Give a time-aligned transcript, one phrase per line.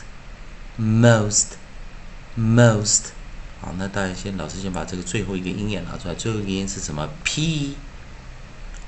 [0.77, 1.53] Most.
[2.37, 3.05] Most.
[3.59, 7.75] 好，那大家先老师先把这个最后一个音也拿出来，最后一个音是什么？P。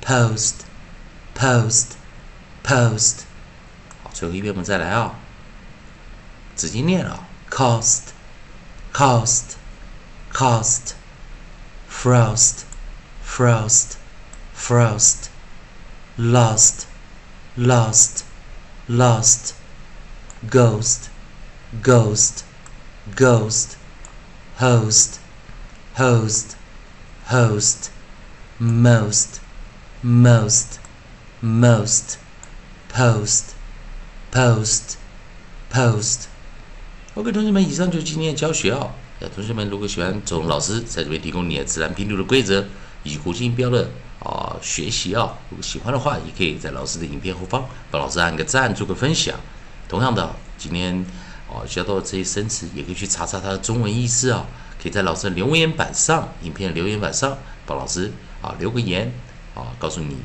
[0.01, 0.65] post
[1.35, 1.95] post
[2.63, 3.21] post
[4.03, 5.15] 好，最后一遍我们再来啊、哦，
[6.55, 8.11] 直接念啊，cost
[8.93, 9.55] cost
[10.31, 10.93] cost
[11.91, 12.63] frost
[13.27, 13.97] frost
[14.55, 15.29] frost
[16.17, 16.85] lost
[17.57, 18.23] lost
[18.87, 19.53] lost
[20.49, 21.09] ghost
[21.81, 22.43] ghost
[23.15, 23.77] ghost
[24.59, 25.19] host
[25.97, 26.57] host
[27.27, 27.89] host
[28.59, 29.39] most
[30.03, 30.79] most
[31.41, 32.17] most
[32.89, 33.55] post
[34.31, 34.95] post
[35.71, 36.27] post
[37.15, 38.91] OK，同学们，以上就是今天的教学哦。
[39.19, 42.65] 那同学们，如果喜欢周老师在这边提供你的自然拼读的规则
[43.02, 43.90] 以及国际音标的
[44.20, 49.38] 啊学习啊，如果喜欢的话，也可以在老师的影片后方帮老师按个赞，做个分享。
[49.88, 51.04] 同样的，今天
[51.48, 54.46] 啊教到的这些生词，也可以去查查它的中文意思啊。
[54.80, 57.36] 可以在老师的留言板上，影片留言板上
[57.66, 59.12] 帮老师啊留个言
[59.54, 60.16] 啊，告诉你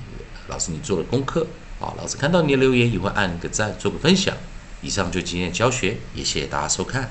[0.47, 1.47] 老师你做了功课
[1.79, 1.93] 啊。
[1.97, 4.35] 老师看到你的留言，也会按个赞，做个分享。
[4.81, 7.09] 以上就今天的教学，也谢谢大家收看。